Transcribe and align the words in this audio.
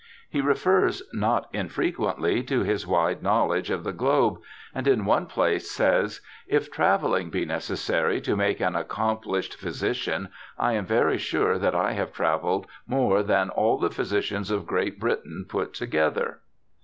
He 0.27 0.41
refers 0.41 1.03
not 1.13 1.47
infrequently 1.53 2.41
to 2.45 2.61
his 2.63 2.87
wide 2.87 3.21
knowledge 3.21 3.69
of 3.69 3.83
the 3.83 3.93
globe, 3.93 4.39
and 4.73 4.87
in 4.87 5.05
one 5.05 5.27
place 5.27 5.69
says,' 5.69 6.21
if 6.47 6.71
travelling 6.71 7.29
be 7.29 7.45
necessary 7.45 8.19
to 8.21 8.35
make 8.35 8.59
an 8.59 8.75
accomplished 8.75 9.59
phy 9.59 9.69
sician, 9.69 10.29
I 10.57 10.73
am 10.73 10.87
very 10.87 11.19
sure 11.19 11.59
that 11.59 11.75
I 11.75 11.91
have 11.91 12.13
travelled 12.13 12.65
more 12.87 13.21
than 13.21 13.51
all 13.51 13.77
the 13.77 13.91
physicians 13.91 14.49
of 14.49 14.65
Great 14.65 14.99
Britain 14.99 15.45
put 15.47 15.75
together.' 15.75 16.39